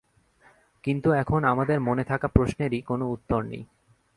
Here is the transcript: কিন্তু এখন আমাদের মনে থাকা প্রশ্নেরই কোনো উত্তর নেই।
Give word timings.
কিন্তু 0.83 1.09
এখন 1.11 1.43
আমাদের 1.43 1.77
মনে 1.79 2.03
থাকা 2.03 2.27
প্রশ্নেরই 2.27 2.81
কোনো 2.81 3.05
উত্তর 3.09 3.41
নেই। 3.43 3.63